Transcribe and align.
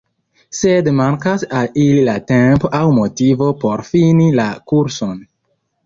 Sed 0.59 0.89
mankas 0.99 1.45
al 1.59 1.69
ili 1.83 2.07
la 2.09 2.17
tempo 2.33 2.73
aŭ 2.81 2.83
motivo 2.99 3.53
por 3.67 3.87
fini 3.95 4.31
la 4.43 4.51
kurson. 4.73 5.27